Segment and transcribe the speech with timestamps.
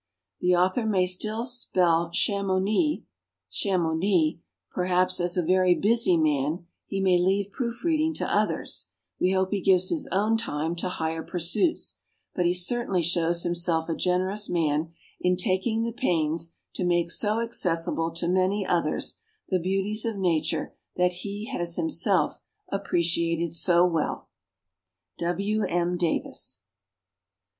[0.39, 3.05] The author may still spell Chamonix ^'
[3.51, 4.39] Chamonni;"
[4.71, 9.51] perhaps, as a very busy man, he may leave proof reading to others (we hope
[9.51, 11.99] he gives his own time to higher pursuits),
[12.33, 17.39] but he certainly shows himself a generous man in taking the pains to make so
[17.39, 24.29] accessible to many others the beauties of nature that he has himself appreciated so well.
[25.19, 25.63] W.
[25.65, 25.95] M.
[25.95, 26.57] Davis.